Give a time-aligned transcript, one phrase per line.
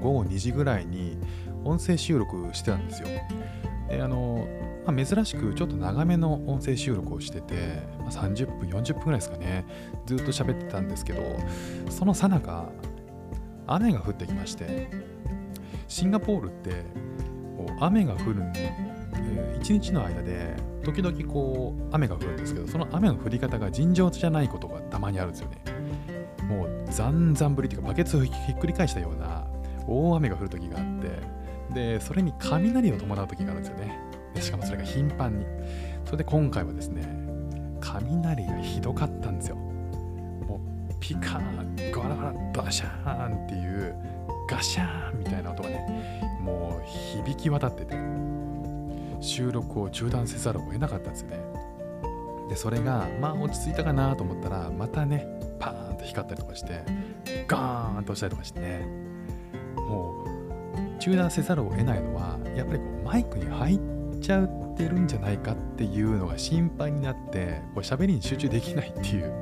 [0.00, 1.18] 午後2時ぐらいに
[1.64, 3.08] 音声収録してたんですよ。
[3.88, 4.46] であの
[4.86, 9.66] まあ、珍しくちょっと長めの音声収録をしてて、まあ、30分40分ぐらいですかね
[10.06, 11.22] ずっと喋ってたんですけど
[11.90, 12.70] そのさなか
[13.66, 14.90] 雨が降ってきまして
[15.86, 16.70] シンガポールって
[17.58, 18.42] こう雨が降る
[19.22, 25.58] えー、1日の間で時々こう雨が降るんですけどその雨の降り方が尋常じゃないことがたまにあるんですよね
[26.48, 29.46] もうざんざんぶりっていうかバケツをひっくり返したような
[29.90, 33.98] 大雨が降る時があってでそれに雷を伴う時があるんですよね。
[34.34, 35.46] でしかもそれが頻繁に。
[36.04, 37.02] それで今回はですね
[37.80, 39.56] 雷がひどかったんですよ。
[39.56, 43.94] もうピカーンガラガラバシャーンっていう
[44.48, 46.88] ガシャーンみたいな音がねもう
[47.24, 47.94] 響き渡ってて
[49.20, 51.38] 収録を中断せざるを得なかったんですよね。
[52.48, 55.26] でそれがまあ落ち着いたかなと思ったらまたね
[55.60, 56.82] パーンと光ったりとかして
[57.46, 59.09] ガーンと押したりとかしてね。
[61.00, 63.80] 中断せざるを得ないのはやっぱりこうマイクに入っ
[64.20, 69.32] ちゃってるんじゃないかっていうのが心配になってこう喋りに集中できないっていう、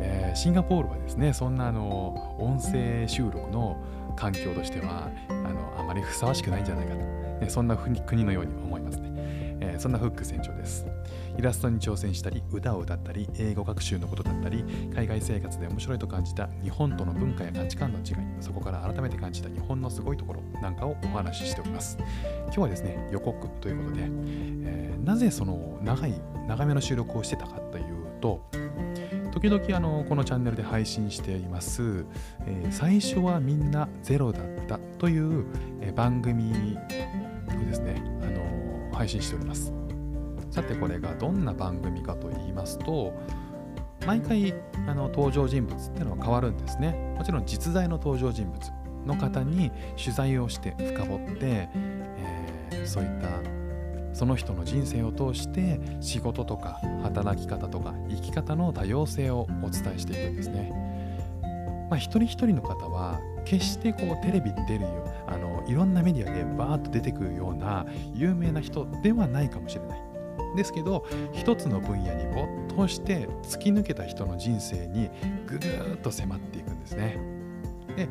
[0.00, 3.76] えー、シンガポールはですねそんなあの音声収録の
[4.16, 7.00] 環境としてはあのあまりふさわしくないんじゃないかと。
[7.42, 9.10] ね、そんな国のように思いますね、
[9.60, 10.86] えー、そんなフック船長です。
[11.38, 21.96] イラストに挑戦したり、歌を歌ったり、英語学習のことだったり、海外生活で面白いと感じた日本との文化や価値観の違い、そこから改めて感じた日本のすごいところなんかをお話ししております。
[22.46, 26.14] 今日はですね、予告ということで、えー、なぜその長い、
[26.46, 27.84] 長めの収録をしてたかという
[28.20, 28.40] と、
[29.32, 32.04] 時々あのこのチャンネルで配信しています、
[32.46, 35.46] えー、最初はみんなゼロだったという、
[35.80, 36.52] え、番組
[37.48, 39.72] をですね、あの配信しております。
[40.52, 43.14] さてこれがどんな番組かと言いますと、
[44.06, 44.52] 毎回
[44.86, 47.14] あの登場人物っていうのは変わるんですね。
[47.16, 48.72] もちろん実在の登場人物
[49.06, 53.28] の方に取材をして深掘って、えー、そういった
[54.14, 60.70] その人の人生を通して仕事とか働き方とか生き方の多様性をお伝えしていくんですね。
[61.88, 70.11] まあ、一人一人の方は決してこうテレビに出るよあのいろんなメディアでバーッと出てくるような有名な人ではないかもしれない。
[70.56, 75.10] ですけど一つの分野に没頭して突き抜けた人の人生に
[75.46, 77.18] ぐるーっと迫っていくんですね。
[77.96, 78.08] で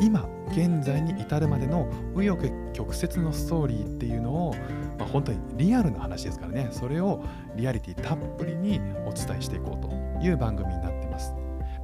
[0.00, 4.54] 今現在に至るまでの紆余曲折のストーリーっていうのを、
[4.98, 7.22] まあ、本当にリアルな話ですからねそれを
[7.54, 11.34] リアリティたっぷりにお伝えしていこうという番組になってます。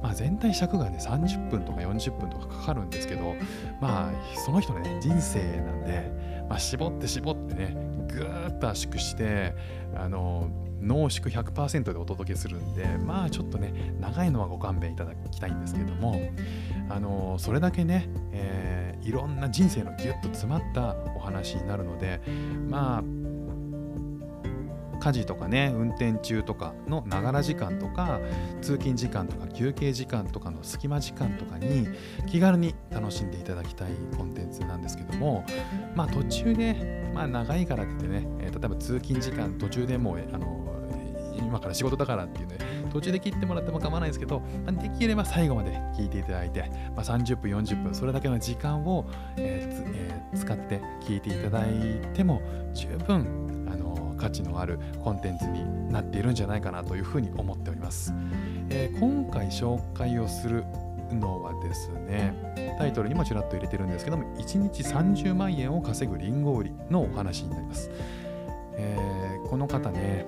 [0.01, 3.35] まあ、全体尺がね30分とか40分とかかかるんですけど
[3.81, 4.11] まあ
[4.45, 6.11] その人のね人生なんで、
[6.47, 7.75] まあ、絞って絞ってね
[8.07, 9.53] ぐっと圧縮して
[9.95, 10.49] あの
[10.81, 16.19] 濃縮100%でお届けするんでまあちょっとね長いのはご勘弁いただきたいんですけども
[16.89, 22.21] あのそれだけね、えー、いろんな人生のギュッと詰まったお話になるので
[22.69, 23.03] まあ
[24.99, 28.19] 家事とかね運転中とかのながら時間とか
[28.61, 31.87] 通勤時間とか休憩時間とかの隙間時間とかに
[32.27, 35.45] 気軽に楽しんでいただきたいコンテンツなんですけども
[35.95, 40.67] まあ途中で、まあ、長いからって言ってね、え、例えば通勤時間途中でもうあの
[41.37, 42.57] 今から仕事だからっていうね
[42.91, 52.41] 途中で切ってもらっても構わないですけど、ま、できれば最後まで聞いていただいて、まあ、30分40分それだけの時間を、えーえー、使って聞いていただいても
[52.73, 53.47] 十分
[54.17, 58.13] 価値のあるコンテンツになっているんじゃないかなというふうに思っております。
[58.69, 60.65] えー、今回紹介をする
[61.11, 62.33] のはですね、
[62.77, 67.89] タイトルにもちらっと入れてるんですけども、1日30万円を稼ぐリンゴ売りのお話になります。
[68.73, 70.25] えー、この方ね、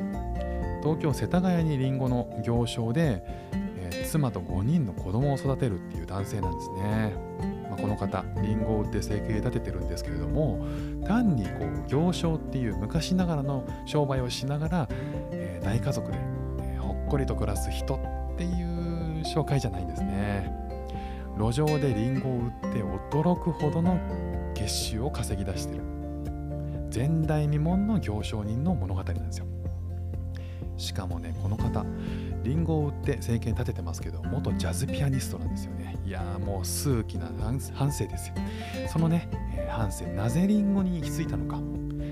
[0.82, 7.59] 東京・世田谷にリンゴの行商で、えー、妻と5人の子供を育てるっていう男性なんですね。
[7.82, 10.66] この方リンゴを売って生計立ててるんですけれども
[11.06, 14.88] 単にこう行商っていう昔ながらの商売をしながら、
[15.32, 16.18] えー、大家族で、
[16.62, 17.96] えー、ほっこりと暮らす人
[18.34, 20.52] っていう紹介じゃないんですね。
[21.38, 23.98] 路上でリンゴを売って驚くほどの
[24.54, 25.84] 月収を稼ぎ出してる。
[26.94, 29.46] 前代未聞の行商人の物語なんですよ。
[30.78, 31.86] しかもねこの方
[32.44, 35.98] リンゴを売って生計立ててますけど元ジャズピアニストなんですよね。
[36.06, 37.30] いやーもう数奇な
[37.74, 38.36] 反省ですよ。
[38.88, 41.60] そのね、えー、反省なぜリンゴに行き着いたのか。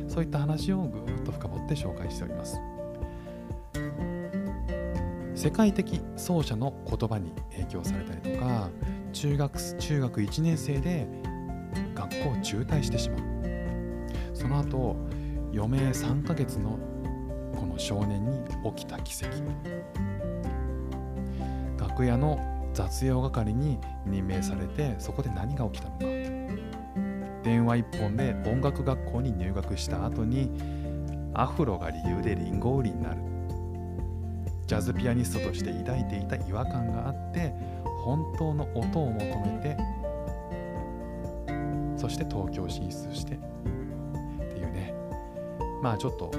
[0.07, 2.59] そういった話をぐーっと深掘って紹介しております。
[5.35, 8.69] 世界的奏者の言葉に影響されたりとか
[9.13, 11.07] 中学中学1年生で
[11.93, 13.19] 学校を中退してしまう。
[14.33, 14.95] その後
[15.53, 16.79] 余命3ヶ月の
[17.55, 18.39] この少年に
[18.75, 19.37] 起きた奇跡。
[21.97, 26.05] 楽屋の雑用係に任命されてそこで何が起きたのか。
[27.43, 30.51] 電話一本で音楽学校に入学した後に
[31.33, 33.21] アフロが理由でリンゴ売りになる。
[34.67, 37.51] ジャズピアニストとして抱いていた違和感があって
[38.03, 39.25] 本当の音を求め
[39.63, 39.77] て
[41.95, 43.37] そして東京進出してっ
[44.53, 44.93] ていうね。
[45.81, 46.31] まあちょっと語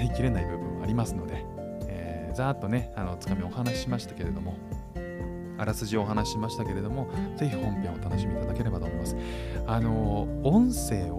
[0.00, 4.56] りきれない部分もありますので、ー、ざーっとねあのつかみお話ししましたけれども
[5.58, 9.16] あらすじをお話ししましたけれどもぜひ本編をお楽しみいただければと思います
[9.66, 11.18] あの音声を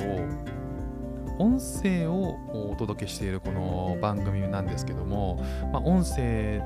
[1.38, 2.38] 音声を
[2.72, 6.62] お届けしているこの番組なんですけども、まあ、音声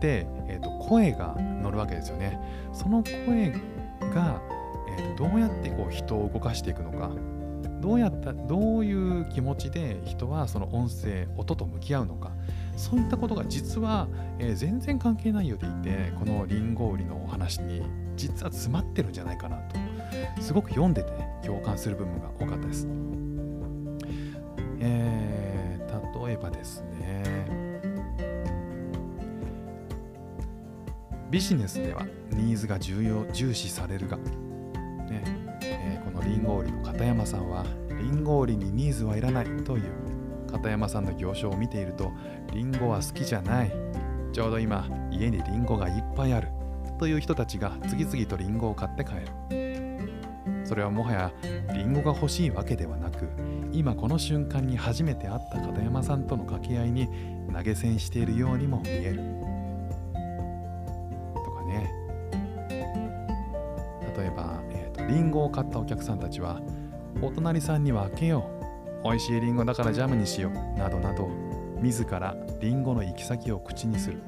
[0.00, 2.38] で、えーと、声が乗るわけですよね。
[2.72, 3.50] その声
[4.14, 4.40] が、
[4.98, 7.10] えーと、どうやってこう人を動かしていくのか
[7.80, 12.32] どうやったどういう気持ちで人はその音声音と向き合うのか
[12.76, 17.82] そういったことが実は、えー、全然関係ないようでいてこのリンゴ売りのお話に
[18.16, 19.76] 実は詰まってるんじゃないかなと
[20.40, 22.86] すごく読んでて、ね、共感する部分が多かったです。
[24.80, 27.44] えー、例えばですね
[31.30, 35.24] ビジネスではニーズが重要重視されるが、ね
[35.62, 40.03] えー、このリンゴ売りの片山さんはリンゴ売りにニーズはいらないという
[40.54, 42.12] 片山さんの行書を見ていると
[42.52, 43.72] リンゴは好きじゃない。
[44.32, 46.48] ちょうど今家にリンゴがいっぱいある。
[46.98, 50.64] という人たちが次々とリンゴを買って帰る。
[50.64, 51.32] それはもはや
[51.74, 53.28] リンゴが欲しいわけではなく
[53.72, 57.08] 今この瞬間に初めて会った片山さんとの掛け合いに
[57.52, 59.16] 投げ銭しているようにも見える。
[61.44, 61.90] とかね。
[64.16, 66.60] 例えば、えーと、リンゴを買ったお客さんたちは
[67.20, 68.53] お隣さんには開けよう。
[69.04, 70.78] 美味しいリンゴだからジャムにしよう。
[70.78, 71.28] などなど
[71.82, 74.22] 自らリンゴの行き先を口にする。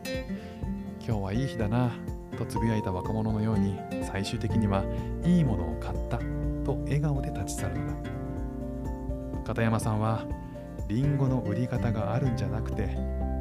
[1.01, 1.93] 今日はいい日だな。
[2.37, 4.85] とつぶやいた若者のように最終的には
[5.25, 6.19] いいものを買った。
[6.63, 8.11] と笑顔で立ち去るのだ。
[9.47, 10.27] 片山さんは
[10.89, 12.99] リンゴの売り方があるんじゃなくて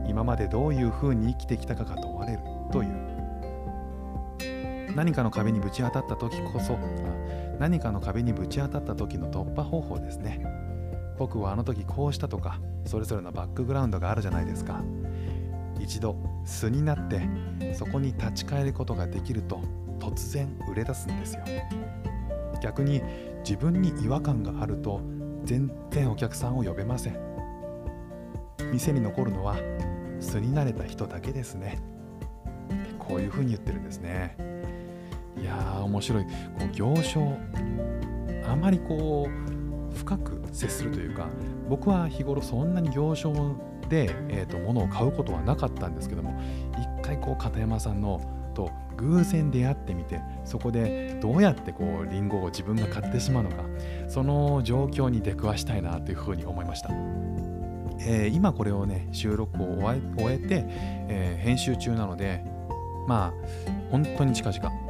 [0.07, 2.39] 今までどういうふうに生きてきたかが問われる。
[2.71, 3.15] という。
[4.95, 6.77] 何かの壁にぶち当たった時こそ
[7.59, 10.64] 何かの壁にぶち当たった時の突破方法ですね。
[11.17, 14.83] 僕はあの時こうしたとかそれぞれのバックグラウンドがあるじゃないですか。
[15.79, 16.15] 一度
[16.45, 17.21] 素になって
[17.73, 19.61] そこに立ち返ることができると
[19.99, 21.43] 突然売れ出すんですよ。
[22.61, 23.01] 逆に
[23.39, 25.01] 自分に違和感があると
[25.43, 27.19] 全然お客さんを呼べません。
[28.71, 29.55] 店に残るのは
[30.19, 31.77] 素になれた人だけですね。
[32.97, 34.35] こういうふうに言ってるんですね。
[35.39, 36.23] いやー面白い。
[36.23, 36.29] こ
[36.65, 37.37] う行商。
[38.47, 39.54] あまりこう
[39.95, 41.27] 深く接するというか
[41.69, 43.33] 僕は日頃そんなに行商
[43.89, 46.39] で、えーと、物を買うことはなかったんですけども
[46.73, 48.21] 一回こう片山さんの
[48.53, 53.63] と偶然出会ってみてそこでどうやってこうリンゴを自分が買ってしまうのか
[54.07, 56.89] その状況に出くわしたいなというふうに思いました、
[57.99, 60.63] えー、今これをね収録を終えて、
[61.09, 62.43] えー、編集中なので
[63.07, 63.33] まあ
[63.91, 64.84] 本当に近々、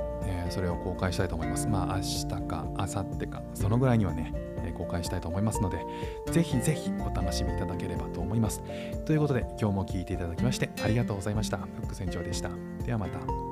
[0.47, 4.33] え、それを公開したいと思いますまあ明日か明後日かそのぐらいにはね
[4.77, 5.85] 公開したいと思いますので、
[6.31, 8.61] ぜひぜひお楽しみいただければと思います。
[9.05, 11.57] ということで、今日も聴いていただきましてありがとうございました。
[11.57, 12.49] フック船長でした。
[12.85, 13.44] ではまた。